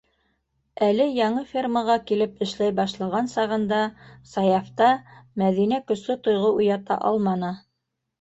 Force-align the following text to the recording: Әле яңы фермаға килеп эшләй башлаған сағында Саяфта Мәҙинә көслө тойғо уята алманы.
Әле 0.85 1.05
яңы 1.15 1.41
фермаға 1.49 1.97
килеп 2.11 2.39
эшләй 2.45 2.73
башлаған 2.79 3.29
сағында 3.33 3.81
Саяфта 4.31 4.89
Мәҙинә 5.43 5.79
көслө 5.93 6.17
тойғо 6.29 6.51
уята 6.63 6.99
алманы. 7.11 7.53